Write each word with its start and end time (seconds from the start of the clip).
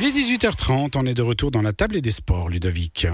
Il 0.00 0.04
est 0.04 0.12
18h30, 0.12 0.96
on 0.96 1.06
est 1.06 1.14
de 1.14 1.22
retour 1.22 1.50
dans 1.50 1.60
la 1.60 1.72
table 1.72 2.00
des 2.00 2.12
sports, 2.12 2.48
Ludovic. 2.48 3.08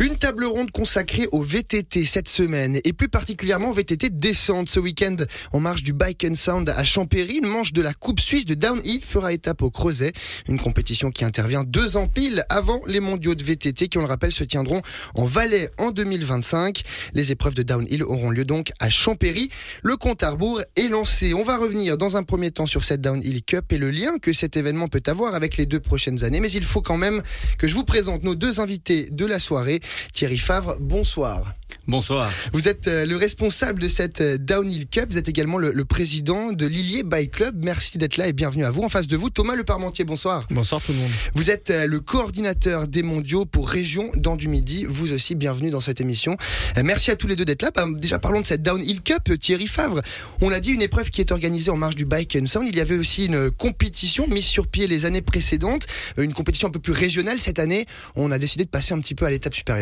Une 0.00 0.16
table 0.16 0.44
ronde 0.44 0.72
consacrée 0.72 1.28
au 1.30 1.40
VTT 1.40 2.04
cette 2.04 2.28
semaine 2.28 2.80
et 2.82 2.92
plus 2.92 3.08
particulièrement 3.08 3.70
au 3.70 3.72
VTT 3.72 4.10
descente 4.10 4.68
ce 4.68 4.80
week-end 4.80 5.14
en 5.52 5.60
marge 5.60 5.84
du 5.84 5.92
Bike 5.92 6.26
and 6.28 6.34
Sound 6.34 6.68
à 6.68 6.82
Champéry. 6.82 7.36
Une 7.36 7.48
manche 7.48 7.72
de 7.72 7.80
la 7.80 7.94
Coupe 7.94 8.18
Suisse 8.18 8.44
de 8.44 8.54
Downhill 8.54 9.04
fera 9.04 9.32
étape 9.32 9.62
au 9.62 9.70
Creuset. 9.70 10.12
Une 10.48 10.58
compétition 10.58 11.12
qui 11.12 11.24
intervient 11.24 11.62
deux 11.62 11.96
ans 11.96 12.08
pile 12.08 12.44
avant 12.48 12.80
les 12.88 12.98
mondiaux 12.98 13.36
de 13.36 13.44
VTT 13.44 13.86
qui, 13.86 13.96
on 13.98 14.00
le 14.00 14.08
rappelle, 14.08 14.32
se 14.32 14.42
tiendront 14.42 14.82
en 15.14 15.26
Valais 15.26 15.70
en 15.78 15.92
2025. 15.92 16.82
Les 17.12 17.30
épreuves 17.30 17.54
de 17.54 17.62
Downhill 17.62 18.02
auront 18.02 18.30
lieu 18.30 18.44
donc 18.44 18.72
à 18.80 18.90
Champéry. 18.90 19.48
Le 19.84 19.96
compte 19.96 20.24
à 20.24 20.30
rebours 20.30 20.60
est 20.74 20.88
lancé. 20.88 21.34
On 21.34 21.44
va 21.44 21.56
revenir 21.56 21.96
dans 21.98 22.16
un 22.16 22.24
premier 22.24 22.50
temps 22.50 22.66
sur 22.66 22.82
cette 22.82 23.00
Downhill 23.00 23.44
Cup 23.44 23.70
et 23.70 23.78
le 23.78 23.92
lien 23.92 24.18
que 24.18 24.32
cet 24.32 24.56
événement 24.56 24.88
peut 24.88 25.02
avoir 25.06 25.36
avec 25.36 25.56
les 25.56 25.66
deux 25.66 25.80
prochaines 25.80 26.24
années. 26.24 26.40
Mais 26.40 26.50
il 26.50 26.64
faut 26.64 26.82
quand 26.82 26.98
même 26.98 27.22
que 27.58 27.68
je 27.68 27.74
vous 27.74 27.84
présente 27.84 28.24
nos 28.24 28.34
deux 28.34 28.58
invités 28.58 29.08
de 29.12 29.24
la 29.24 29.38
soirée. 29.38 29.80
Thierry 30.12 30.38
Favre, 30.38 30.76
bonsoir. 30.80 31.54
Bonsoir. 31.86 32.32
Vous 32.54 32.66
êtes 32.66 32.88
euh, 32.88 33.04
le 33.04 33.16
responsable 33.16 33.82
de 33.82 33.88
cette 33.88 34.22
euh, 34.22 34.38
Downhill 34.38 34.86
Cup. 34.86 35.04
Vous 35.10 35.18
êtes 35.18 35.28
également 35.28 35.58
le, 35.58 35.84
président 35.84 36.50
de 36.50 36.64
Lillier 36.64 37.02
Bike 37.02 37.32
Club. 37.32 37.56
Merci 37.62 37.98
d'être 37.98 38.16
là 38.16 38.26
et 38.26 38.32
bienvenue 38.32 38.64
à 38.64 38.70
vous. 38.70 38.82
En 38.82 38.88
face 38.88 39.06
de 39.06 39.18
vous, 39.18 39.28
Thomas 39.28 39.54
Le 39.54 39.64
Parmentier. 39.64 40.06
Bonsoir. 40.06 40.46
Bonsoir 40.50 40.80
tout 40.80 40.92
le 40.92 40.98
monde. 40.98 41.10
Vous 41.34 41.50
êtes 41.50 41.70
euh, 41.70 41.86
le 41.86 42.00
coordinateur 42.00 42.88
des 42.88 43.02
mondiaux 43.02 43.44
pour 43.44 43.68
région 43.68 44.10
dans 44.16 44.36
du 44.36 44.48
Midi. 44.48 44.86
Vous 44.88 45.12
aussi, 45.12 45.34
bienvenue 45.34 45.68
dans 45.68 45.82
cette 45.82 46.00
émission. 46.00 46.38
Merci 46.82 47.10
à 47.10 47.16
tous 47.16 47.26
les 47.26 47.36
deux 47.36 47.44
d'être 47.44 47.60
là. 47.60 47.70
Bah, 47.74 47.86
déjà, 47.92 48.18
parlons 48.18 48.40
de 48.40 48.46
cette 48.46 48.62
Downhill 48.62 49.02
Cup. 49.02 49.38
Thierry 49.38 49.66
Favre, 49.66 50.00
on 50.40 50.48
l'a 50.48 50.60
dit, 50.60 50.70
une 50.70 50.82
épreuve 50.82 51.10
qui 51.10 51.20
est 51.20 51.32
organisée 51.32 51.70
en 51.70 51.76
marge 51.76 51.96
du 51.96 52.06
Bike 52.06 52.38
and 52.40 52.46
Sound. 52.46 52.66
Il 52.66 52.76
y 52.76 52.80
avait 52.80 52.96
aussi 52.96 53.26
une 53.26 53.50
compétition 53.50 54.26
mise 54.26 54.46
sur 54.46 54.68
pied 54.68 54.86
les 54.86 55.04
années 55.04 55.22
précédentes, 55.22 55.86
une 56.16 56.32
compétition 56.32 56.68
un 56.68 56.70
peu 56.70 56.78
plus 56.78 56.92
régionale. 56.94 57.38
Cette 57.38 57.58
année, 57.58 57.84
on 58.16 58.30
a 58.30 58.38
décidé 58.38 58.64
de 58.64 58.70
passer 58.70 58.94
un 58.94 59.00
petit 59.00 59.14
peu 59.14 59.26
à 59.26 59.30
l'étape 59.30 59.54
supérieure. 59.54 59.73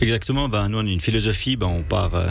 Exactement, 0.00 0.48
ben, 0.48 0.68
nous 0.68 0.78
on 0.78 0.86
a 0.86 0.90
une 0.90 1.00
philosophie, 1.00 1.56
ben, 1.56 1.66
on 1.66 1.82
part 1.82 2.14
euh, 2.14 2.28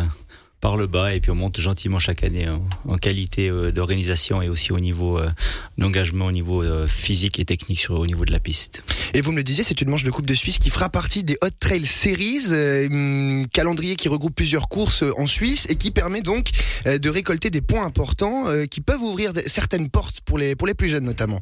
par 0.61 0.77
le 0.77 0.87
bas 0.87 1.13
et 1.13 1.19
puis 1.19 1.31
on 1.31 1.35
monte 1.35 1.59
gentiment 1.59 1.99
chaque 1.99 2.23
année 2.23 2.47
en, 2.87 2.95
qualité 2.95 3.49
euh, 3.49 3.71
d'organisation 3.71 4.41
et 4.41 4.49
aussi 4.49 4.71
au 4.71 4.79
niveau 4.79 5.19
euh, 5.19 5.29
d'engagement, 5.77 6.25
au 6.25 6.31
niveau 6.31 6.63
physique 6.87 7.39
et 7.39 7.45
technique 7.45 7.79
sur, 7.79 7.99
au 7.99 8.05
niveau 8.05 8.25
de 8.25 8.31
la 8.31 8.39
piste. 8.39 8.83
Et 9.13 9.21
vous 9.21 9.31
me 9.31 9.37
le 9.37 9.43
disiez, 9.43 9.63
c'est 9.63 9.79
une 9.81 9.89
manche 9.89 10.03
de 10.03 10.11
Coupe 10.11 10.25
de 10.25 10.33
Suisse 10.33 10.57
qui 10.57 10.69
fera 10.69 10.89
partie 10.89 11.23
des 11.23 11.37
Hot 11.41 11.49
Trail 11.59 11.85
Series, 11.85 12.85
hum, 12.87 13.45
calendrier 13.53 13.95
qui 13.95 14.09
regroupe 14.09 14.35
plusieurs 14.35 14.67
courses 14.67 15.03
en 15.17 15.27
Suisse 15.27 15.67
et 15.69 15.75
qui 15.75 15.91
permet 15.91 16.21
donc 16.21 16.49
de 16.85 17.09
récolter 17.09 17.49
des 17.49 17.61
points 17.61 17.85
importants 17.85 18.45
qui 18.69 18.81
peuvent 18.81 19.01
ouvrir 19.01 19.31
certaines 19.45 19.89
portes 19.89 20.21
pour 20.21 20.37
les, 20.37 20.55
pour 20.55 20.67
les 20.67 20.73
plus 20.73 20.89
jeunes 20.89 21.05
notamment. 21.05 21.41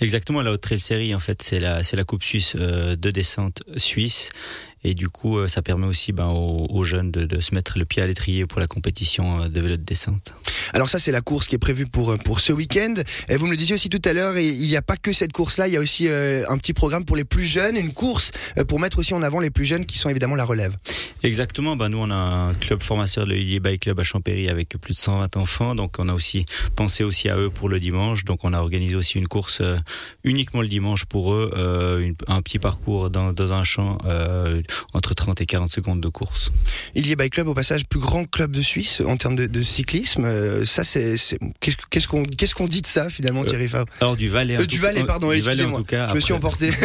Exactement, 0.00 0.42
la 0.42 0.52
Hot 0.52 0.58
Trail 0.58 0.80
Series 0.80 1.14
en 1.14 1.20
fait 1.20 1.42
c'est 1.42 1.60
la, 1.60 1.82
la 1.92 2.04
Coupe 2.04 2.24
Suisse 2.24 2.56
de 2.56 3.10
descente 3.10 3.62
suisse 3.76 4.30
et 4.84 4.94
du 4.94 5.08
coup, 5.08 5.38
euh, 5.38 5.48
ça 5.48 5.62
permet 5.62 5.86
aussi 5.86 6.12
ben, 6.12 6.28
aux, 6.28 6.84
jeunes 6.84 7.10
de, 7.10 7.40
se 7.40 7.54
mettre 7.54 7.78
le 7.78 7.86
pied 7.86 8.02
à 8.02 8.06
l'étrier 8.06 8.46
pour 8.46 8.60
la 8.60 8.66
compétition 8.66 9.40
euh, 9.40 9.48
de 9.48 9.60
vélo 9.60 9.76
de 9.78 9.82
descente. 9.82 10.34
Alors 10.74 10.90
ça, 10.90 10.98
c'est 10.98 11.12
la 11.12 11.22
course 11.22 11.46
qui 11.46 11.54
est 11.54 11.58
prévue 11.58 11.86
pour, 11.86 12.10
euh, 12.10 12.16
pour 12.18 12.40
ce 12.40 12.52
week-end. 12.52 12.94
Et 13.30 13.38
vous 13.38 13.46
me 13.46 13.52
le 13.52 13.56
disiez 13.56 13.74
aussi 13.74 13.88
tout 13.88 14.02
à 14.04 14.12
l'heure, 14.12 14.38
il 14.38 14.68
n'y 14.68 14.76
a 14.76 14.82
pas 14.82 14.96
que 14.96 15.12
cette 15.12 15.32
course-là, 15.32 15.68
il 15.68 15.74
y 15.74 15.76
a 15.78 15.80
aussi 15.80 16.08
un 16.08 16.58
petit 16.58 16.74
programme 16.74 17.04
pour 17.04 17.16
les 17.16 17.24
plus 17.24 17.44
jeunes, 17.44 17.76
une 17.76 17.92
course 17.94 18.32
pour 18.68 18.78
mettre 18.78 18.98
aussi 18.98 19.14
en 19.14 19.22
avant 19.22 19.40
les 19.40 19.50
plus 19.50 19.64
jeunes 19.64 19.86
qui 19.86 19.98
sont 19.98 20.10
évidemment 20.10 20.34
la 20.34 20.44
relève. 20.44 20.76
Exactement, 21.22 21.76
ben, 21.76 21.88
nous 21.88 21.98
on 21.98 22.10
a 22.10 22.14
un 22.14 22.54
club 22.54 22.82
formateur, 22.82 23.26
le 23.26 23.36
Illier 23.36 23.60
Bike 23.60 23.82
Club 23.82 23.98
à 23.98 24.02
Champéry 24.02 24.48
avec 24.48 24.76
plus 24.80 24.92
de 24.92 24.98
120 24.98 25.36
enfants, 25.36 25.74
donc 25.74 25.94
on 25.98 26.08
a 26.08 26.12
aussi 26.12 26.44
pensé 26.76 27.04
aussi 27.04 27.28
à 27.28 27.38
eux 27.38 27.48
pour 27.48 27.68
le 27.68 27.80
dimanche, 27.80 28.24
donc 28.24 28.44
on 28.44 28.52
a 28.52 28.58
organisé 28.58 28.94
aussi 28.94 29.18
une 29.18 29.28
course 29.28 29.62
uniquement 30.22 30.60
le 30.60 30.68
dimanche 30.68 31.06
pour 31.06 31.32
eux, 31.32 32.14
un 32.26 32.42
petit 32.42 32.58
parcours 32.58 33.10
dans, 33.10 33.32
dans 33.32 33.52
un 33.54 33.64
champ 33.64 33.98
entre 34.92 35.14
30 35.14 35.40
et 35.40 35.46
40 35.46 35.70
secondes 35.70 36.00
de 36.00 36.08
course. 36.08 36.50
Il 36.94 37.06
y 37.06 37.12
a 37.12 37.16
Bike 37.16 37.34
Club 37.34 37.48
au 37.48 37.54
passage 37.54 37.86
plus 37.86 38.00
grand 38.00 38.24
club 38.24 38.52
de 38.52 38.62
Suisse 38.62 39.02
en 39.06 39.16
termes 39.16 39.36
de, 39.36 39.62
cyclisme. 39.62 40.24
Euh, 40.24 40.64
ça 40.64 40.84
c'est 40.84 41.16
qu'est-ce 41.60 42.08
qu'on 42.54 42.66
dit 42.66 42.82
de 42.82 42.86
ça 42.86 43.10
finalement 43.10 43.42
euh, 43.42 43.44
Thierry 43.44 43.68
Favre 43.68 43.86
Alors 44.00 44.16
du 44.16 44.28
Valais. 44.28 44.56
Euh, 44.56 44.66
du 44.66 44.78
Valais 44.78 45.04
pardon. 45.04 45.32
Excusez-moi. 45.32 45.82
Je 45.90 46.14
me 46.14 46.20
suis 46.20 46.34
emporté. 46.34 46.70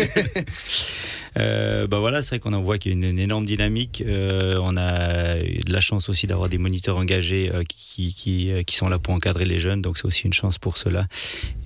Euh, 1.38 1.88
bah 1.88 2.00
voilà, 2.00 2.22
c'est 2.22 2.35
vrai 2.35 2.40
qu'on 2.40 2.53
en 2.53 2.62
voit 2.62 2.78
qu'il 2.78 2.91
y 2.91 3.06
a 3.06 3.09
une, 3.09 3.19
énorme 3.19 3.45
dynamique. 3.45 4.03
Euh, 4.06 4.59
on 4.62 4.78
a 4.78 5.35
de 5.35 5.72
la 5.72 5.79
chance 5.79 6.09
aussi 6.09 6.28
d'avoir 6.28 6.50
des 6.50 6.57
moniteurs 6.57 6.97
engagés 6.97 7.51
euh, 7.53 7.63
qui, 7.67 8.13
qui, 8.13 8.51
qui, 8.66 8.75
sont 8.75 8.90
là 8.90 9.00
pour 9.00 9.13
encadrer 9.13 9.45
les 9.45 9.59
jeunes, 9.59 9.81
donc 9.81 9.97
c'est 9.97 10.06
aussi 10.06 10.25
une 10.25 10.34
chance 10.34 10.57
pour 10.57 10.78
cela. 10.78 11.07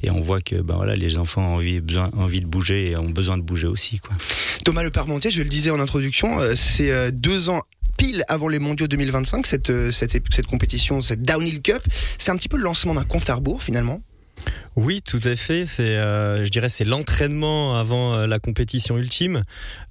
Et 0.02 0.09
on 0.09 0.19
voit 0.19 0.41
que 0.41 0.56
bah 0.56 0.75
voilà, 0.78 0.96
les 0.96 1.18
enfants 1.18 1.41
ont 1.41 1.56
envie, 1.56 1.79
besoin, 1.79 2.09
envie 2.18 2.41
de 2.41 2.47
bouger 2.47 2.91
et 2.91 2.97
ont 2.97 3.09
besoin 3.09 3.38
de 3.38 3.44
bouger 3.44 3.68
aussi. 3.68 4.00
Quoi. 4.00 4.16
Thomas 4.66 4.84
Le 4.84 4.91
Parmentier, 4.91 5.31
je 5.31 5.41
le 5.41 5.50
disais 5.50 5.69
en 5.69 5.79
introduction, 5.79 6.40
c'est 6.56 7.12
deux 7.12 7.50
ans 7.50 7.62
pile 7.97 8.23
avant 8.28 8.47
les 8.47 8.59
mondiaux 8.59 8.88
2025, 8.88 9.46
cette, 9.46 9.91
cette, 9.91 10.12
cette 10.34 10.47
compétition, 10.47 11.02
cette 11.02 11.22
Downhill 11.22 11.62
Cup. 11.62 11.81
C'est 12.18 12.31
un 12.31 12.35
petit 12.35 12.50
peu 12.50 12.57
le 12.57 12.63
lancement 12.63 12.96
d'un 12.96 13.03
compte 13.03 13.29
à 13.29 13.35
rebours 13.35 13.62
finalement 13.62 14.02
oui, 14.75 15.01
tout 15.03 15.19
à 15.23 15.35
fait. 15.35 15.65
C'est, 15.65 15.97
euh, 15.97 16.45
je 16.45 16.49
dirais, 16.49 16.69
c'est 16.69 16.83
l'entraînement 16.83 17.77
avant 17.77 18.15
euh, 18.15 18.27
la 18.27 18.39
compétition 18.39 18.97
ultime. 18.97 19.43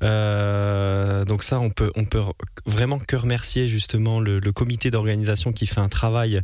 Euh, 0.03 1.25
donc 1.25 1.45
ça, 1.45 1.61
on 1.61 1.71
peut, 1.71 1.93
peut 2.11 2.23
vraiment 2.67 2.99
que 2.99 3.15
remercier 3.15 3.69
justement 3.69 4.19
le, 4.19 4.41
comité 4.53 4.91
d'organisation 4.91 5.53
qui 5.53 5.67
fait 5.67 5.81
un 5.81 5.89
travail 5.89 6.43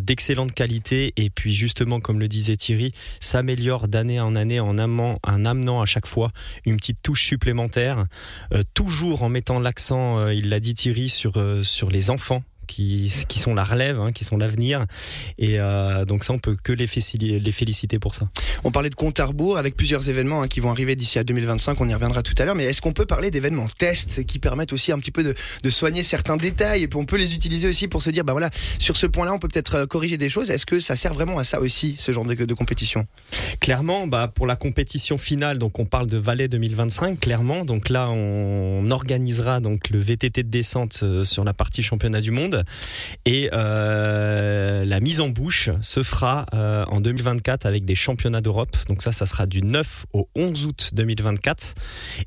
d'excellente 0.00 0.52
qualité 0.52 1.12
et 1.16 1.28
puis 1.28 1.54
justement, 1.54 1.98
comme 1.98 2.20
le 2.20 2.28
disait 2.28 2.56
Thierry, 2.56 2.92
s'améliore 3.18 3.88
d'année 3.88 4.20
en 4.20 4.36
année 4.36 4.60
en 4.60 4.78
amenant, 4.78 5.18
en 5.24 5.44
amenant 5.44 5.82
à 5.82 5.86
chaque 5.86 6.06
fois 6.06 6.30
une 6.64 6.76
petite 6.76 7.02
touche 7.02 7.24
supplémentaire, 7.24 8.06
toujours 8.74 9.24
en 9.24 9.28
mettant 9.28 9.58
l'accent, 9.58 10.28
il 10.28 10.50
l'a 10.50 10.60
dit 10.60 10.74
Thierry, 10.74 11.08
sur 11.08 11.32
les 11.90 12.10
enfants 12.10 12.44
qui, 12.66 13.12
qui 13.28 13.38
sont 13.38 13.54
la 13.54 13.64
relève, 13.64 14.00
hein, 14.00 14.12
qui 14.12 14.24
sont 14.24 14.36
l'avenir. 14.36 14.86
Et 15.38 15.60
euh, 15.60 16.04
donc 16.04 16.24
ça, 16.24 16.32
on 16.32 16.38
peut 16.38 16.56
que 16.62 16.72
les, 16.72 16.86
les 17.40 17.52
féliciter 17.52 17.98
pour 17.98 18.14
ça. 18.14 18.28
On 18.64 18.70
parlait 18.70 18.90
de 18.90 18.94
compte 18.94 19.18
à 19.20 19.26
rebours 19.26 19.58
avec 19.58 19.76
plusieurs 19.76 20.08
événements 20.08 20.42
hein, 20.42 20.48
qui 20.48 20.60
vont 20.60 20.70
arriver 20.70 20.96
d'ici 20.96 21.18
à 21.18 21.24
2025. 21.24 21.80
On 21.80 21.88
y 21.88 21.94
reviendra 21.94 22.22
tout 22.22 22.34
à 22.38 22.44
l'heure. 22.44 22.54
Mais 22.54 22.64
est-ce 22.64 22.80
qu'on 22.80 22.92
peut 22.92 23.06
parler 23.06 23.30
d'événements 23.30 23.66
tests 23.68 24.24
qui 24.24 24.38
permettent 24.38 24.72
aussi 24.72 24.92
un 24.92 24.98
petit 24.98 25.10
peu 25.10 25.22
de, 25.24 25.70
soigner 25.70 26.02
certains 26.02 26.36
détails? 26.36 26.82
Et 26.82 26.88
puis 26.88 26.98
on 26.98 27.04
peut 27.04 27.16
les 27.16 27.34
utiliser 27.34 27.68
aussi 27.68 27.88
pour 27.88 28.02
se 28.02 28.10
dire, 28.10 28.24
bah 28.24 28.32
voilà, 28.32 28.50
sur 28.78 28.96
ce 28.96 29.06
point-là, 29.06 29.32
on 29.32 29.38
peut 29.38 29.48
peut-être 29.48 29.74
euh, 29.76 29.86
corriger 29.86 30.18
des 30.18 30.28
choses. 30.28 30.50
Est-ce 30.50 30.66
que 30.66 30.80
ça 30.80 30.96
sert 30.96 31.14
vraiment 31.14 31.38
à 31.38 31.44
ça 31.44 31.60
aussi, 31.60 31.96
ce 31.98 32.12
genre 32.12 32.24
de, 32.24 32.54
compétition? 32.54 33.06
Clairement, 33.60 34.06
bah 34.06 34.30
pour 34.32 34.46
la 34.46 34.56
compétition 34.56 35.18
finale, 35.18 35.58
donc 35.58 35.78
on 35.78 35.86
parle 35.86 36.06
de 36.06 36.18
Valais 36.18 36.48
2025. 36.48 37.20
Clairement, 37.20 37.64
donc 37.64 37.88
là, 37.88 38.10
on 38.10 38.90
organisera 38.90 39.60
donc 39.60 39.90
le 39.90 39.98
VTT 39.98 40.42
de 40.42 40.48
descente 40.48 41.00
euh, 41.02 41.24
sur 41.24 41.44
la 41.44 41.54
partie 41.54 41.82
championnat 41.82 42.20
du 42.20 42.30
monde. 42.30 42.64
Et 43.24 43.48
euh, 43.52 44.84
la 44.84 45.00
mise 45.00 45.20
en 45.20 45.28
bouche 45.28 45.70
se 45.80 46.02
fera 46.02 46.46
en 46.52 47.00
2024 47.00 47.66
avec 47.66 47.84
des 47.84 47.94
championnats 47.94 48.40
d'Europe. 48.42 48.76
Donc 48.88 49.02
ça, 49.02 49.12
ça 49.12 49.26
sera 49.26 49.46
du 49.46 49.62
9 49.62 50.06
au 50.12 50.28
11 50.34 50.66
août 50.66 50.90
2024. 50.92 51.74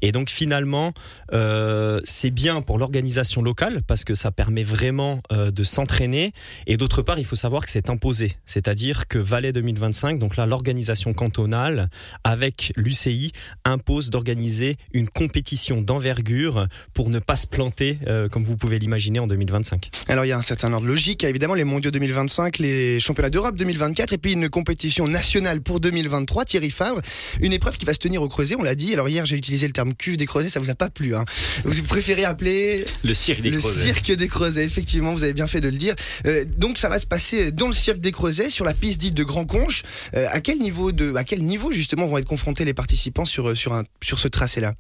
Et 0.02 0.12
donc 0.12 0.30
finalement, 0.30 0.94
euh, 1.34 2.00
c'est 2.04 2.32
bien 2.32 2.62
pour 2.62 2.78
l'organisation 2.78 3.42
locale 3.42 3.82
parce 3.86 4.04
que 4.04 4.16
ça 4.16 4.32
permet 4.32 4.64
vraiment 4.64 5.22
de 5.32 5.64
s'entraîner. 5.64 6.34
Et 6.68 6.78
d'autre 6.78 7.02
part, 7.02 7.20
il 7.20 7.26
faut 7.26 7.36
savoir 7.36 7.66
que 7.66 7.72
c'est 7.72 7.90
imposé. 7.90 8.34
C'est-à-dire 8.46 9.08
que 9.08 9.18
Valais 9.18 9.52
2025, 9.52 10.20
donc 10.20 10.38
là, 10.38 10.46
l'organisation 10.46 11.14
cantonale 11.14 11.90
avec 12.24 12.74
l'UCI 12.76 13.32
impose 13.64 14.10
d'organiser 14.10 14.78
une 14.94 15.10
compétition 15.10 15.82
d'envergure 15.82 16.68
pour 16.94 17.10
ne 17.10 17.20
pas 17.20 17.36
se 17.36 17.48
planter, 17.48 18.00
comme 18.32 18.44
vous 18.44 18.58
pouvez 18.58 18.80
l'imaginer, 18.80 19.20
en 19.20 19.28
2025. 19.28 19.90
Alors 20.08 20.26
il 20.26 20.30
y 20.30 20.32
a 20.32 20.38
un 20.38 20.42
certain 20.42 20.72
ordre 20.74 20.88
logique, 20.88 21.24
évidemment 21.24 21.54
les 21.54 21.64
mondiaux 21.64 21.92
2025, 21.92 22.60
les 22.60 23.00
championnats 23.00 23.30
d'Europe 23.30 23.56
2024 23.56 24.14
et 24.14 24.18
puis 24.18 24.34
une 24.34 24.50
compétition 24.50 25.08
nationale 25.08 25.62
pour 25.62 25.80
2023. 26.06 26.46
Thierry 26.46 26.70
Favre, 26.70 27.02
une 27.42 27.54
épreuve 27.54 27.78
qui 27.78 27.86
va 27.86 27.94
se 27.94 28.00
tenir 28.00 28.22
au 28.22 28.30
Creuset, 28.30 28.56
on 28.56 28.64
l'a 28.64 28.76
dit. 28.76 28.94
Alors 28.94 29.10
hier 29.10 29.26
j'ai 29.26 29.36
utilisé 29.36 29.68
le 29.68 29.74
terme 29.74 29.94
cuve 29.94 30.18
des 30.18 30.26
Creusets, 30.26 30.50
ça 30.50 30.60
vous 30.60 30.70
a 30.70 30.76
pas 30.76 30.90
plu. 30.90 31.16
Hein 31.16 31.26
vous 31.64 31.84
préférez 31.84 32.26
appeler 32.26 32.86
le 33.04 33.14
cirque 33.14 33.42
des 33.42 33.52
le 33.52 33.60
cirque 33.60 34.12
des 34.12 34.28
Creusets. 34.28 34.64
Effectivement, 34.64 35.14
vous 35.14 35.24
avez 35.24 35.34
bien 35.34 35.48
fait 35.48 35.62
de 35.62 35.70
le 35.70 35.78
dire. 35.78 35.96
Euh, 36.26 36.46
donc 36.58 36.78
ça 36.78 36.90
va 36.90 37.00
se 37.00 37.08
passer 37.08 37.52
dans 37.52 37.68
le 37.68 37.74
cirque 37.74 38.00
des 38.00 38.12
Creusets, 38.12 38.50
sur 38.50 38.66
la 38.66 38.74
piste 38.74 39.02
dite 39.02 39.14
de 39.14 39.24
Grand 39.24 39.46
Conche. 39.46 39.84
Euh, 40.16 40.28
à 40.30 40.40
quel 40.42 40.60
niveau 40.60 40.92
de, 40.92 41.16
à 41.16 41.24
quel 41.24 41.44
niveau 41.44 41.72
justement 41.72 42.08
vont 42.08 42.18
être 42.18 42.26
confrontés 42.26 42.66
les 42.66 42.74
participants 42.74 43.26
sur 43.26 43.56
sur 43.56 43.74
un 43.74 43.84
sur 44.02 44.20
ce 44.20 44.28
tracé 44.28 44.62
là? 44.62 44.74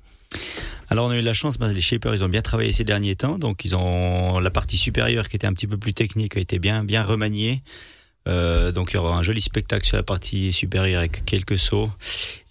Alors 0.89 1.07
on 1.07 1.09
a 1.09 1.17
eu 1.17 1.21
la 1.21 1.33
chance, 1.33 1.57
les 1.59 1.81
shapers 1.81 2.13
ils 2.13 2.23
ont 2.23 2.29
bien 2.29 2.41
travaillé 2.41 2.71
ces 2.71 2.83
derniers 2.83 3.15
temps, 3.15 3.39
donc 3.39 3.65
ils 3.65 3.75
ont 3.75 4.39
la 4.39 4.51
partie 4.51 4.77
supérieure 4.77 5.29
qui 5.29 5.35
était 5.35 5.47
un 5.47 5.53
petit 5.53 5.67
peu 5.67 5.77
plus 5.77 5.94
technique 5.94 6.38
a 6.38 6.39
été 6.39 6.59
bien 6.59 6.83
bien 6.83 7.03
remaniée. 7.03 7.61
Euh, 8.27 8.72
donc 8.72 8.92
il 8.92 8.95
y 8.95 8.98
aura 8.98 9.16
un 9.16 9.22
joli 9.22 9.42
spectacle 9.42 9.86
sur 9.86 9.98
la 9.98 10.04
partie 10.04 10.51
supérieure 10.51 11.00
avec 11.00 11.25
quelques 11.25 11.60
sauts. 11.60 11.89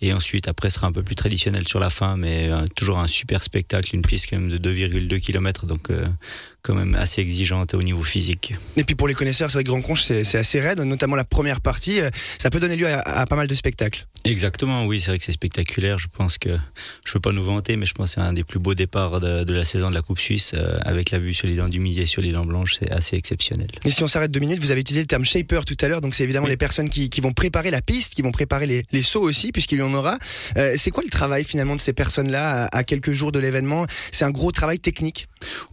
Et 0.00 0.12
ensuite, 0.12 0.48
après, 0.48 0.70
ce 0.70 0.76
sera 0.76 0.86
un 0.86 0.92
peu 0.92 1.02
plus 1.02 1.16
traditionnel 1.16 1.66
sur 1.66 1.80
la 1.80 1.90
fin, 1.90 2.16
mais 2.16 2.50
toujours 2.76 2.98
un 2.98 3.08
super 3.08 3.42
spectacle, 3.42 3.94
une 3.94 4.02
piste 4.02 4.28
quand 4.28 4.38
même 4.38 4.50
de 4.50 4.58
2,2 4.58 5.18
km, 5.18 5.66
donc 5.66 5.88
quand 6.64 6.74
même 6.74 6.94
assez 6.94 7.20
exigeante 7.20 7.74
au 7.74 7.82
niveau 7.82 8.02
physique. 8.02 8.54
Et 8.76 8.84
puis 8.84 8.96
pour 8.96 9.06
les 9.06 9.14
connaisseurs, 9.14 9.50
c'est 9.50 9.58
vrai 9.58 9.64
que 9.64 9.68
Grand 9.68 9.82
Conche, 9.82 10.02
c'est 10.02 10.38
assez 10.38 10.60
raide, 10.60 10.80
notamment 10.80 11.14
la 11.14 11.24
première 11.24 11.60
partie. 11.60 12.00
Ça 12.38 12.48
peut 12.48 12.58
donner 12.58 12.74
lieu 12.76 12.88
à, 12.88 13.26
pas 13.26 13.36
mal 13.36 13.46
de 13.46 13.54
spectacles. 13.54 14.06
Exactement, 14.24 14.86
oui, 14.86 15.00
c'est 15.00 15.10
vrai 15.10 15.18
que 15.18 15.24
c'est 15.24 15.32
spectaculaire. 15.32 15.98
Je 15.98 16.06
pense 16.08 16.38
que, 16.38 16.48
je 16.48 17.10
ne 17.10 17.14
veux 17.14 17.20
pas 17.20 17.32
nous 17.32 17.44
vanter, 17.44 17.76
mais 17.76 17.84
je 17.84 17.92
pense 17.92 18.10
que 18.10 18.14
c'est 18.14 18.20
un 18.20 18.32
des 18.32 18.44
plus 18.44 18.58
beaux 18.58 18.74
départs 18.74 19.20
de, 19.20 19.52
la 19.52 19.64
saison 19.64 19.90
de 19.90 19.94
la 19.94 20.00
Coupe 20.00 20.18
Suisse, 20.18 20.52
euh, 20.54 20.78
avec 20.82 21.10
la 21.10 21.18
vue 21.18 21.34
sur 21.34 21.46
les 21.46 21.54
dents 21.54 21.68
du 21.68 21.78
midi 21.78 22.00
et 22.00 22.06
sur 22.06 22.22
les 22.22 22.32
dents 22.32 22.46
blanches, 22.46 22.76
c'est 22.80 22.90
assez 22.90 23.16
exceptionnel. 23.16 23.68
Et 23.84 23.90
si 23.90 24.02
on 24.02 24.06
s'arrête 24.06 24.30
deux 24.30 24.40
minutes, 24.40 24.60
vous 24.60 24.70
avez 24.70 24.80
utilisé 24.80 25.02
le 25.02 25.06
terme 25.06 25.24
shaper 25.24 25.60
tout 25.66 25.76
à 25.82 25.88
l'heure, 25.88 26.00
donc 26.00 26.14
c'est 26.14 26.24
évidemment 26.24 26.46
les 26.46 26.56
personnes 26.56 26.88
qui, 26.88 27.10
vont 27.20 27.32
préparer 27.32 27.70
la 27.70 27.82
piste, 27.82 28.14
qui 28.14 28.22
vont 28.22 28.32
préparer 28.32 28.66
les, 28.66 28.84
les 28.90 29.02
sauts 29.02 29.22
aussi, 29.22 29.52
puisqu'il 29.52 29.78
y 29.78 29.82
en 29.82 29.92
aura. 29.92 30.18
Euh, 30.56 30.74
c'est 30.78 30.90
quoi 30.90 31.02
le 31.04 31.10
travail 31.10 31.44
finalement 31.44 31.76
de 31.76 31.80
ces 31.80 31.92
personnes-là 31.92 32.68
à, 32.72 32.84
quelques 32.84 33.12
jours 33.12 33.32
de 33.32 33.38
l'événement? 33.38 33.86
C'est 34.12 34.24
un 34.24 34.30
gros 34.30 34.52
travail 34.52 34.78
technique? 34.78 35.28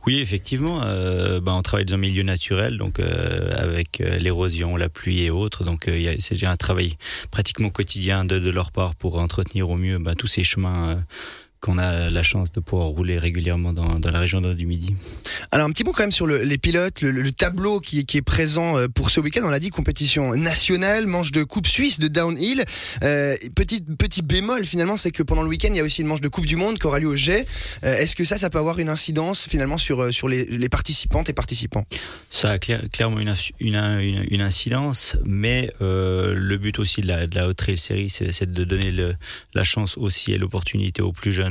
Oui, 0.05 0.19
effectivement. 0.19 0.81
Euh, 0.83 1.39
ben, 1.39 1.53
on 1.53 1.61
travaille 1.61 1.85
dans 1.85 1.95
un 1.95 1.97
milieu 1.97 2.23
naturel, 2.23 2.77
donc 2.77 2.99
avec 2.99 3.99
l'érosion, 3.99 4.75
la 4.75 4.89
pluie 4.89 5.23
et 5.23 5.29
autres. 5.29 5.63
Donc 5.63 5.89
c'est 6.19 6.33
déjà 6.35 6.51
un 6.51 6.55
travail 6.55 6.93
pratiquement 7.31 7.69
quotidien 7.69 8.25
de, 8.25 8.39
de 8.39 8.49
leur 8.49 8.71
part 8.71 8.95
pour 8.95 9.17
entretenir 9.19 9.69
au 9.69 9.77
mieux 9.77 9.99
ben, 9.99 10.13
tous 10.13 10.27
ces 10.27 10.43
chemins 10.43 11.03
qu'on 11.61 11.77
a 11.77 12.09
la 12.09 12.23
chance 12.23 12.51
de 12.51 12.59
pouvoir 12.59 12.87
rouler 12.87 13.19
régulièrement 13.19 13.71
dans, 13.71 13.99
la 14.11 14.19
région 14.19 14.41
du 14.41 14.65
Midi. 14.65 14.95
Alors 15.51 15.67
un 15.67 15.71
petit 15.71 15.83
mot 15.83 15.91
quand 15.91 16.03
même 16.03 16.11
sur 16.11 16.25
les 16.25 16.57
pilotes, 16.57 17.01
le, 17.01 17.31
tableau 17.31 17.79
qui, 17.79 17.99
est 17.99 18.21
présent 18.21 18.77
euh, 18.77 18.87
pour 18.87 19.11
ce 19.11 19.19
week-end. 19.19 19.41
On 19.45 19.49
l'a 19.49 19.59
dit, 19.59 19.69
compétition 19.69 20.35
nationale, 20.35 21.05
manche 21.05 21.31
de 21.31 21.43
Coupe 21.43 21.67
Suisse 21.67 21.99
de 21.99 22.07
downhill. 22.07 22.65
Euh, 23.03 23.37
petit, 23.55 23.81
petit 23.81 24.23
bémol 24.23 24.65
finalement, 24.65 24.97
c'est 24.97 25.11
que 25.11 25.21
pendant 25.21 25.43
le 25.43 25.49
week-end, 25.49 25.69
il 25.71 25.77
y 25.77 25.79
a 25.79 25.83
aussi 25.83 26.01
une 26.01 26.07
manche 26.07 26.21
de 26.21 26.27
Coupe 26.29 26.47
du 26.47 26.55
Monde 26.55 26.79
qui 26.79 26.87
aura 26.87 26.99
lieu 26.99 27.07
au 27.07 27.15
Jet. 27.15 27.45
Euh, 27.83 27.95
est-ce 27.95 28.15
que 28.15 28.25
ça, 28.25 28.37
ça 28.37 28.49
peut 28.49 28.57
avoir 28.57 28.79
une 28.79 28.89
incidence 28.89 29.47
finalement 29.47 29.77
sur, 29.77 30.11
sur 30.11 30.27
les, 30.27 30.69
participantes 30.69 31.29
et 31.29 31.33
participants? 31.33 31.85
Ça 32.31 32.51
a 32.51 32.57
clairement 32.57 33.19
une, 33.19 33.33
une, 33.59 34.25
une, 34.31 34.41
incidence, 34.41 35.15
mais 35.25 35.69
le 35.79 36.57
but 36.57 36.79
aussi 36.79 37.01
de 37.01 37.07
la, 37.07 37.27
de 37.27 37.35
la 37.35 37.47
Haute 37.47 37.57
Trail 37.57 37.77
Series, 37.77 38.09
c'est 38.09 38.51
de 38.51 38.63
donner 38.63 38.91
le, 38.91 39.15
la 39.53 39.63
chance 39.63 39.97
aussi 39.97 40.31
et 40.31 40.39
l'opportunité 40.39 41.01
aux 41.01 41.11
plus 41.11 41.31
jeunes 41.31 41.50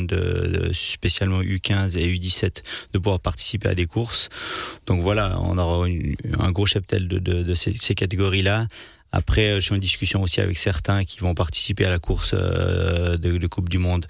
spécialement 0.72 1.42
U15 1.42 1.98
et 1.98 2.06
U17 2.06 2.62
de 2.92 2.98
pouvoir 2.98 3.20
participer 3.20 3.68
à 3.68 3.74
des 3.74 3.86
courses. 3.86 4.28
Donc 4.86 5.00
voilà, 5.00 5.38
on 5.40 5.58
aura 5.58 5.86
un 6.38 6.50
gros 6.52 6.66
cheptel 6.66 7.08
de, 7.08 7.54
ces, 7.54 7.94
catégories-là. 7.94 8.66
Après, 9.12 9.54
je 9.54 9.60
suis 9.60 9.74
en 9.74 9.78
discussion 9.78 10.22
aussi 10.22 10.40
avec 10.40 10.56
certains 10.56 11.04
qui 11.04 11.18
vont 11.18 11.34
participer 11.34 11.84
à 11.84 11.90
la 11.90 11.98
course 11.98 12.32
euh, 12.32 13.16
de 13.16 13.46
Coupe 13.48 13.68
du 13.68 13.78
Monde 13.78 14.06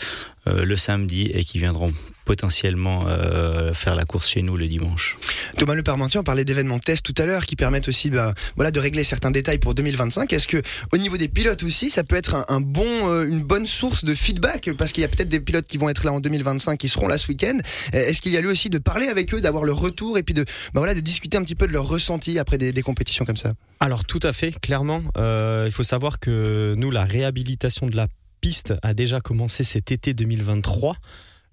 euh, 0.46 0.64
le 0.64 0.76
samedi 0.76 1.30
et 1.32 1.44
qui 1.44 1.58
viendront 1.58 1.92
potentiellement 2.30 3.06
euh, 3.08 3.74
faire 3.74 3.96
la 3.96 4.04
course 4.04 4.28
chez 4.28 4.42
nous 4.42 4.56
le 4.56 4.68
dimanche. 4.68 5.18
Thomas 5.58 5.74
Le 5.74 5.82
Parmentier, 5.82 6.20
on 6.20 6.22
parlait 6.22 6.44
d'événements 6.44 6.78
test 6.78 7.04
tout 7.04 7.20
à 7.20 7.26
l'heure 7.26 7.44
qui 7.44 7.56
permettent 7.56 7.88
aussi 7.88 8.08
bah, 8.08 8.34
voilà, 8.54 8.70
de 8.70 8.78
régler 8.78 9.02
certains 9.02 9.32
détails 9.32 9.58
pour 9.58 9.74
2025. 9.74 10.32
Est-ce 10.32 10.46
que 10.46 10.62
au 10.92 10.96
niveau 10.96 11.16
des 11.16 11.26
pilotes 11.26 11.64
aussi, 11.64 11.90
ça 11.90 12.04
peut 12.04 12.14
être 12.14 12.44
un, 12.48 12.60
bon, 12.60 12.86
euh, 12.86 13.26
une 13.26 13.42
bonne 13.42 13.66
source 13.66 14.04
de 14.04 14.14
feedback? 14.14 14.70
Parce 14.78 14.92
qu'il 14.92 15.00
y 15.00 15.04
a 15.04 15.08
peut-être 15.08 15.28
des 15.28 15.40
pilotes 15.40 15.66
qui 15.66 15.76
vont 15.76 15.88
être 15.88 16.04
là 16.04 16.12
en 16.12 16.20
2025 16.20 16.76
qui 16.76 16.88
seront 16.88 17.08
là 17.08 17.18
ce 17.18 17.26
week-end. 17.26 17.58
Est-ce 17.92 18.20
qu'il 18.20 18.30
y 18.30 18.36
a 18.36 18.40
lieu 18.40 18.50
aussi 18.50 18.70
de 18.70 18.78
parler 18.78 19.08
avec 19.08 19.34
eux, 19.34 19.40
d'avoir 19.40 19.64
leur 19.64 19.78
retour 19.78 20.16
et 20.16 20.22
puis 20.22 20.34
de, 20.34 20.44
bah, 20.72 20.78
voilà, 20.78 20.94
de 20.94 21.00
discuter 21.00 21.36
un 21.36 21.42
petit 21.42 21.56
peu 21.56 21.66
de 21.66 21.72
leur 21.72 21.88
ressenti 21.88 22.38
après 22.38 22.58
des, 22.58 22.82
compétitions 22.82 23.24
comme 23.24 23.36
ça? 23.36 23.54
Alors 23.80 24.04
tout 24.04 24.20
à 24.22 24.32
fait, 24.32 24.52
clairement. 24.60 25.02
il 25.16 25.72
faut 25.72 25.82
savoir 25.82 26.20
que 26.20 26.74
nous, 26.76 26.92
la 26.92 27.04
réhabilitation 27.04 27.88
de 27.88 27.96
la 27.96 28.06
piste 28.40 28.74
a 28.82 28.94
déjà 28.94 29.20
commencé 29.20 29.64
cet 29.64 29.90
été 29.90 30.14
2023. 30.14 30.96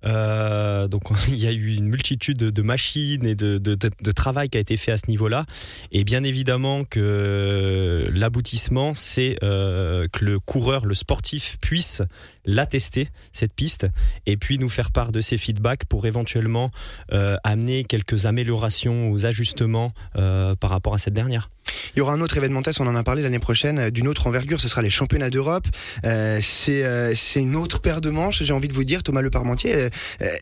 Euh, 0.06 0.88
donc 0.88 1.04
il 1.28 1.38
y 1.38 1.48
a 1.48 1.52
eu 1.52 1.76
une 1.76 1.88
multitude 1.88 2.38
de 2.38 2.62
machines 2.62 3.26
et 3.26 3.36
de, 3.36 4.12
travail 4.16 4.50
qui 4.50 4.58
a 4.58 4.62
été 4.62 4.78
fait 4.78 4.92
à 4.92 4.98
ce 4.98 5.10
niveau-là. 5.10 5.46
Et 5.92 6.04
bien 6.04 6.24
évidemment 6.24 6.84
que 6.84 8.06
l'aboutissement, 8.14 8.94
c'est 8.94 9.38
euh, 9.44 10.08
que 10.12 10.26
le 10.26 10.40
coureur, 10.40 10.86
le 10.86 10.96
sportif 10.96 11.58
puisse 11.62 12.02
la 12.46 12.66
tester, 12.66 13.10
cette 13.32 13.54
piste, 13.54 13.88
et 14.26 14.38
puis 14.38 14.58
nous 14.58 14.70
faire 14.70 14.92
part 14.92 15.12
de 15.12 15.20
ses 15.20 15.38
feedbacks 15.38 15.86
pour 15.86 16.06
éventuellement 16.06 16.72
euh, 17.12 17.38
amener 17.44 17.84
quelques 17.84 18.26
améliorations 18.26 19.10
ou 19.10 19.26
ajustements 19.26 19.94
par 20.14 20.70
rapport 20.70 20.94
à 20.94 20.98
cette 20.98 21.14
dernière. 21.14 21.50
Il 21.96 22.00
y 22.00 22.02
aura 22.02 22.14
un 22.14 22.22
autre 22.22 22.38
événement 22.38 22.62
test, 22.62 22.80
on 22.82 22.88
en 22.88 22.96
a 22.96 23.04
parlé 23.04 23.22
l'année 23.22 23.40
prochaine, 23.40 23.80
euh, 23.80 23.90
d'une 23.90 24.08
autre 24.08 24.28
envergure, 24.28 24.62
ce 24.62 24.68
sera 24.68 24.82
les 24.82 24.90
championnats 24.90 25.30
d'Europe. 25.30 25.66
Euh, 26.06 26.40
euh, 26.70 27.14
c'est 27.16 27.40
une 27.40 27.56
autre 27.56 27.80
paire 27.80 28.02
de 28.02 28.10
manches, 28.10 28.44
j'ai 28.44 28.54
envie 28.54 28.68
de 28.68 28.74
vous 28.74 28.84
dire, 28.84 29.04
Thomas 29.04 29.22
Le 29.22 29.30
Parmentier. 29.30 29.90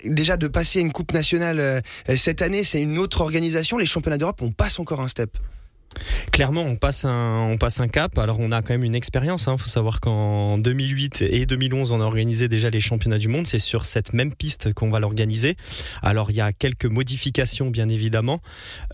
déjà 0.06 0.38
de 0.38 0.48
passer 0.48 0.80
une 0.80 0.92
Coupe 0.92 1.14
nationale 1.14 1.82
cette 2.16 2.42
année, 2.42 2.64
c'est 2.64 2.82
une 2.82 2.98
autre 2.98 3.22
organisation. 3.22 3.78
Les 3.78 3.86
championnats 3.86 4.18
d'Europe, 4.18 4.42
on 4.42 4.52
passe 4.52 4.80
encore 4.80 5.02
un 5.02 5.08
step. 5.08 5.38
Clairement, 6.32 6.64
on 6.64 6.76
passe 6.76 7.06
un, 7.06 7.88
cap. 7.92 8.18
Alors, 8.18 8.40
on 8.40 8.52
a 8.52 8.62
quand 8.62 8.74
même 8.74 8.84
une 8.84 8.96
expérience. 8.96 9.46
Il 9.46 9.52
hein. 9.52 9.58
faut 9.58 9.68
savoir 9.68 10.00
qu'en 10.00 10.58
2008 10.58 11.22
et 11.22 11.46
2011, 11.46 11.92
on 11.92 12.02
a 12.02 12.04
organisé 12.04 12.48
déjà 12.48 12.70
les 12.70 12.80
championnats 12.80 13.18
du 13.18 13.28
monde. 13.28 13.48
C'est 13.48 13.60
sur 13.60 13.86
cette 13.86 14.14
même 14.14 14.34
piste 14.34 14.74
qu'on 14.74 14.90
va 14.90 15.00
l'organiser. 15.00 15.56
Alors, 16.02 16.32
il 16.32 16.38
y 16.38 16.42
a 16.42 16.52
quelques 16.52 16.86
modifications, 16.86 17.70
bien 17.70 17.90
évidemment. 17.90 18.42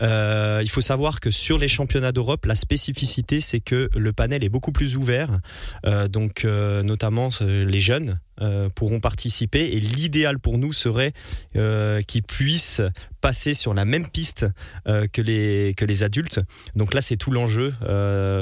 Euh, 0.00 0.60
il 0.62 0.70
faut 0.70 0.80
savoir 0.80 1.20
que 1.20 1.30
sur 1.30 1.58
les 1.58 1.68
championnats 1.68 2.12
d'Europe, 2.12 2.46
la 2.46 2.54
spécificité, 2.54 3.40
c'est 3.40 3.60
que 3.60 3.90
le 3.94 4.12
panel 4.12 4.44
est 4.44 4.48
beaucoup 4.48 4.72
plus 4.72 4.96
ouvert. 4.96 5.40
Euh, 5.86 6.08
donc, 6.08 6.44
euh, 6.44 6.82
notamment 6.82 7.30
les 7.40 7.80
jeunes 7.80 8.20
euh, 8.40 8.70
pourront 8.74 8.98
participer 8.98 9.60
et 9.74 9.78
l'idéal 9.78 10.38
pour 10.38 10.56
nous 10.56 10.72
serait 10.72 11.12
euh, 11.54 12.00
qu'ils 12.00 12.22
puissent 12.22 12.80
passer 13.20 13.52
sur 13.52 13.74
la 13.74 13.84
même 13.84 14.08
piste 14.08 14.46
euh, 14.88 15.06
que 15.12 15.20
les 15.20 15.74
que 15.76 15.84
les 15.84 16.02
adultes. 16.02 16.40
Donc 16.74 16.94
là 16.94 17.02
c'est 17.02 17.16
tout 17.16 17.30
l'enjeu 17.30 17.74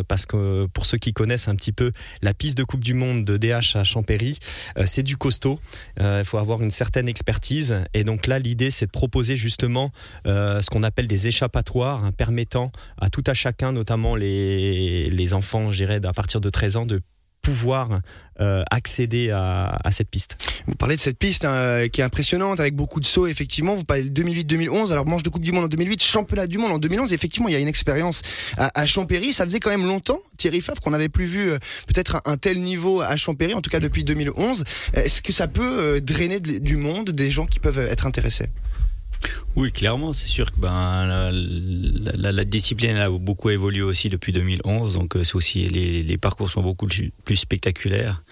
parce 0.06 0.26
que 0.26 0.66
pour 0.66 0.86
ceux 0.86 0.96
qui 0.98 1.12
connaissent 1.12 1.48
un 1.48 1.56
petit 1.56 1.72
peu 1.72 1.90
la 2.22 2.34
piste 2.34 2.56
de 2.56 2.62
Coupe 2.62 2.84
du 2.84 2.94
monde 2.94 3.24
de 3.24 3.36
DH 3.36 3.76
à 3.76 3.82
Champéry, 3.82 4.38
c'est 4.84 5.02
du 5.02 5.16
costaud. 5.16 5.58
Il 5.98 6.22
faut 6.24 6.38
avoir 6.38 6.62
une 6.62 6.70
certaine 6.70 7.08
expertise 7.08 7.80
et 7.92 8.04
donc 8.04 8.28
là 8.28 8.38
l'idée 8.38 8.70
c'est 8.70 8.86
de 8.86 8.92
proposer 8.92 9.36
justement 9.36 9.90
ce 10.24 10.70
qu'on 10.70 10.84
appelle 10.84 11.08
des 11.08 11.26
échappatoires 11.26 12.04
hein, 12.04 12.12
permettant 12.12 12.70
à 13.00 13.10
tout 13.10 13.24
à 13.26 13.34
chacun, 13.34 13.72
notamment 13.72 14.14
les 14.14 15.10
les 15.10 15.34
enfants, 15.34 15.72
je 15.72 15.78
dirais 15.78 16.00
à 16.04 16.12
partir 16.12 16.40
de 16.40 16.48
13 16.48 16.76
ans 16.76 16.86
de 16.86 17.02
pouvoir 17.42 18.00
euh, 18.40 18.62
accéder 18.70 19.30
à, 19.30 19.78
cette 19.90 20.08
piste. 20.08 20.36
Vous 20.66 20.74
parlez 20.74 20.96
de 20.96 21.00
cette 21.00 21.18
piste 21.18 21.44
hein, 21.44 21.88
qui 21.92 22.00
est 22.00 22.04
impressionnante 22.04 22.60
avec 22.60 22.74
beaucoup 22.74 23.00
de 23.00 23.06
sauts 23.06 23.26
effectivement. 23.26 23.74
Vous 23.74 23.84
parlez 23.84 24.04
de 24.04 24.22
2008-2011, 24.22 24.92
alors 24.92 25.06
manche 25.06 25.22
de 25.22 25.28
Coupe 25.28 25.42
du 25.42 25.52
Monde 25.52 25.64
en 25.64 25.68
2008, 25.68 26.02
championnat 26.02 26.46
du 26.46 26.58
monde 26.58 26.72
en 26.72 26.78
2011. 26.78 27.12
Effectivement, 27.12 27.48
il 27.48 27.52
y 27.52 27.56
a 27.56 27.60
une 27.60 27.68
expérience 27.68 28.22
à, 28.56 28.86
Champéry. 28.86 29.32
Ça 29.32 29.44
faisait 29.44 29.60
quand 29.60 29.70
même 29.70 29.86
longtemps, 29.86 30.20
Thierry 30.36 30.60
Favre, 30.60 30.80
qu'on 30.80 30.90
n'avait 30.90 31.08
plus 31.08 31.26
vu 31.26 31.50
euh, 31.50 31.58
peut-être 31.86 32.20
un, 32.24 32.36
tel 32.36 32.62
niveau 32.62 33.00
à 33.00 33.16
Champéry, 33.16 33.54
en 33.54 33.60
tout 33.60 33.70
cas 33.70 33.80
depuis 33.80 34.04
2011. 34.04 34.64
Est-ce 34.94 35.22
que 35.22 35.32
ça 35.32 35.48
peut 35.48 35.96
euh, 35.96 36.00
drainer 36.00 36.40
du 36.40 36.76
monde, 36.76 37.10
des 37.10 37.30
gens 37.30 37.46
qui 37.46 37.60
peuvent 37.60 37.78
être 37.78 38.06
intéressés? 38.06 38.48
Oui, 39.56 39.72
clairement, 39.72 40.12
c'est 40.12 40.28
sûr 40.28 40.52
que 40.52 40.60
ben, 40.60 41.30
la, 42.14 42.44
discipline 42.44 42.96
a 42.96 43.10
beaucoup 43.10 43.50
évolué 43.50 43.82
aussi 43.82 44.08
depuis 44.08 44.32
2011, 44.32 44.94
donc 44.94 45.16
euh, 45.16 45.24
c'est 45.24 45.34
aussi 45.34 45.68
les, 45.68 46.02
les, 46.02 46.18
parcours 46.18 46.50
sont 46.50 46.62
beaucoup 46.62 46.86
plus 46.86 47.36
spectaculaires. 47.36 48.22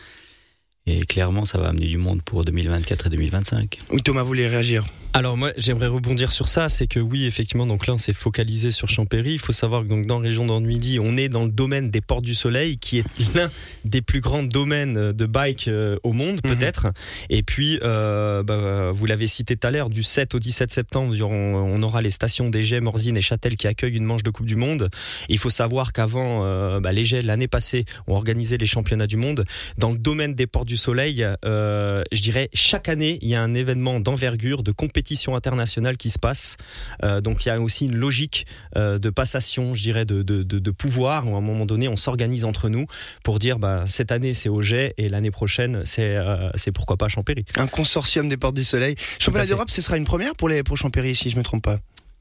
Et 0.87 1.00
clairement, 1.00 1.44
ça 1.44 1.58
va 1.58 1.68
amener 1.68 1.87
du 1.87 1.98
monde 1.98 2.22
pour 2.22 2.44
2024 2.44 3.06
et 3.06 3.10
2025. 3.10 3.78
Oui, 3.90 4.02
Thomas 4.02 4.22
voulait 4.22 4.48
réagir? 4.48 4.87
Alors 5.14 5.36
moi 5.36 5.52
j'aimerais 5.56 5.86
rebondir 5.86 6.30
sur 6.30 6.48
ça, 6.48 6.68
c'est 6.68 6.86
que 6.86 7.00
oui 7.00 7.24
effectivement 7.24 7.66
donc 7.66 7.86
là 7.86 7.94
on 7.94 7.98
s'est 7.98 8.12
focalisé 8.12 8.70
sur 8.70 8.88
Champéry. 8.88 9.32
Il 9.32 9.38
faut 9.38 9.52
savoir 9.52 9.82
que 9.82 9.88
donc 9.88 10.06
dans 10.06 10.20
la 10.20 10.28
région 10.28 10.46
d'Annuidi 10.46 10.98
on 11.00 11.16
est 11.16 11.28
dans 11.28 11.44
le 11.44 11.50
domaine 11.50 11.90
des 11.90 12.00
portes 12.00 12.24
du 12.24 12.34
soleil 12.34 12.76
qui 12.76 12.98
est 12.98 13.04
l'un 13.34 13.50
des 13.84 14.02
plus 14.02 14.20
grands 14.20 14.42
domaines 14.42 15.12
de 15.12 15.26
bike 15.26 15.68
euh, 15.68 15.96
au 16.02 16.12
monde 16.12 16.40
mhm. 16.44 16.54
peut-être. 16.54 16.88
Et 17.30 17.42
puis 17.42 17.80
euh, 17.82 18.42
bah, 18.42 18.92
vous 18.92 19.06
l'avez 19.06 19.26
cité 19.26 19.56
tout 19.56 19.66
à 19.66 19.70
l'heure 19.70 19.88
du 19.88 20.02
7 20.02 20.34
au 20.34 20.38
17 20.38 20.70
septembre 20.70 21.14
on, 21.22 21.82
aura 21.82 22.02
les 22.02 22.10
stations 22.10 22.48
d'Egey, 22.48 22.80
Morzine 22.80 23.16
et 23.16 23.22
Châtel 23.22 23.56
qui 23.56 23.66
accueillent 23.66 23.96
une 23.96 24.04
manche 24.04 24.22
de 24.22 24.30
Coupe 24.30 24.46
du 24.46 24.56
Monde. 24.56 24.90
Il 25.28 25.38
faut 25.38 25.50
savoir 25.50 25.92
qu'avant 25.92 26.44
euh, 26.44 26.80
bah, 26.80 26.90
l'année 26.92 27.48
passée 27.48 27.86
ont 28.06 28.14
organisé 28.14 28.58
les 28.58 28.66
championnats 28.66 29.06
du 29.06 29.16
monde 29.16 29.44
dans 29.78 29.90
le 29.90 29.98
domaine 29.98 30.34
des 30.34 30.46
portes 30.46 30.68
du 30.68 30.76
soleil. 30.76 31.26
Euh, 31.44 32.02
je 32.12 32.20
dirais 32.20 32.50
chaque 32.52 32.88
année 32.88 33.18
il 33.22 33.28
y 33.28 33.34
a 33.34 33.42
un 33.42 33.54
événement 33.54 34.00
d'envergure 34.00 34.62
de 34.62 34.70
compétition 34.70 34.97
compétition 34.98 35.36
internationale 35.36 35.96
qui 35.96 36.10
se 36.10 36.18
passe. 36.18 36.56
Euh, 37.04 37.20
donc 37.20 37.46
il 37.46 37.50
y 37.50 37.52
a 37.52 37.60
aussi 37.60 37.86
une 37.86 37.94
logique 37.94 38.46
euh, 38.76 38.98
de 38.98 39.10
passation, 39.10 39.72
je 39.72 39.82
dirais, 39.82 40.04
de, 40.04 40.22
de, 40.22 40.42
de, 40.42 40.70
pouvoir. 40.72 41.24
Où 41.28 41.36
à 41.36 41.38
un 41.38 41.40
moment 41.40 41.66
donné, 41.66 41.86
on 41.86 41.94
s'organise 41.94 42.44
entre 42.44 42.68
nous 42.68 42.86
pour 43.22 43.38
dire 43.38 43.60
bah, 43.60 43.84
cette 43.86 44.10
année 44.10 44.34
c'est 44.34 44.48
au 44.48 44.60
jet 44.60 44.94
et 44.98 45.08
l'année 45.08 45.30
prochaine 45.30 45.82
c'est 45.84 46.16
euh, 46.16 46.50
c'est 46.56 46.72
pourquoi 46.72 46.96
pas 46.96 47.06
Champéry. 47.06 47.44
Un 47.56 47.68
consortium 47.68 48.28
des 48.28 48.36
Portes 48.36 48.56
du 48.56 48.64
Soleil. 48.64 48.96
Championnat 49.20 49.46
d'Europe, 49.46 49.70
ce 49.70 49.80
sera 49.80 49.96
une 49.96 50.04
première 50.04 50.34
pour 50.34 50.48
les 50.48 50.64
pour 50.64 50.76
Champéry 50.76 51.14
si 51.14 51.30
je 51.30 51.36
me 51.36 51.44
trompe 51.44 51.62
pas. 51.62 51.78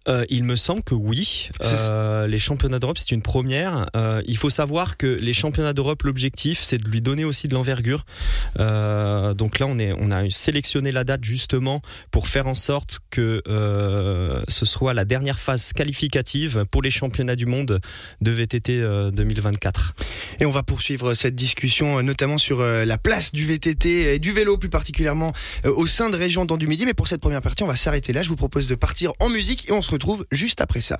Euh, 0.07 0.25
il 0.29 0.43
me 0.43 0.55
semble 0.55 0.83
que 0.83 0.95
oui. 0.95 1.49
Euh, 1.63 2.27
les 2.27 2.39
championnats 2.39 2.79
d'Europe, 2.79 2.97
c'est 2.97 3.11
une 3.11 3.21
première. 3.21 3.89
Euh, 3.95 4.21
il 4.25 4.37
faut 4.37 4.49
savoir 4.49 4.97
que 4.97 5.07
les 5.07 5.33
championnats 5.33 5.73
d'Europe, 5.73 6.03
l'objectif, 6.03 6.59
c'est 6.61 6.77
de 6.77 6.89
lui 6.89 7.01
donner 7.01 7.25
aussi 7.25 7.47
de 7.47 7.53
l'envergure. 7.53 8.05
Donc 8.57 9.59
là, 9.59 9.67
on, 9.67 9.79
est, 9.79 9.93
on 9.97 10.11
a 10.11 10.29
sélectionné 10.29 10.91
la 10.91 11.03
date 11.03 11.23
justement 11.23 11.81
pour 12.11 12.27
faire 12.27 12.47
en 12.47 12.53
sorte 12.53 12.99
que 13.09 13.41
ce 14.47 14.65
soit 14.65 14.93
la 14.93 15.05
dernière 15.05 15.39
phase 15.39 15.73
qualificative 15.73 16.65
pour 16.71 16.81
les 16.81 16.89
championnats 16.89 17.35
du 17.35 17.45
monde 17.45 17.79
de 18.21 18.31
VTT 18.31 18.79
euh, 18.79 19.11
2024. 19.11 19.93
Et 20.39 20.45
on 20.45 20.51
va 20.51 20.63
poursuivre 20.63 21.13
cette 21.13 21.35
discussion, 21.35 22.01
notamment 22.03 22.37
sur 22.37 22.63
la 22.63 22.97
place 22.97 23.31
du 23.31 23.45
VTT 23.45 24.15
et 24.15 24.19
du 24.19 24.31
vélo 24.31 24.57
plus 24.57 24.69
particulièrement 24.69 25.33
au 25.65 25.87
sein 25.87 26.09
de 26.09 26.15
Région 26.15 26.45
dans 26.45 26.57
du 26.57 26.67
Midi. 26.67 26.85
Mais 26.85 26.93
pour 26.93 27.07
cette 27.07 27.21
première 27.21 27.41
partie, 27.41 27.63
on 27.63 27.67
va 27.67 27.75
s'arrêter 27.75 28.13
là. 28.13 28.23
Je 28.23 28.29
vous 28.29 28.35
propose 28.35 28.67
de 28.67 28.75
partir 28.75 29.11
en 29.19 29.29
musique 29.29 29.69
et 29.69 29.71
on 29.71 29.81
se 29.81 29.91
retrouve 29.97 30.25
juste 30.31 30.61
après 30.61 30.81
ça. 30.81 30.97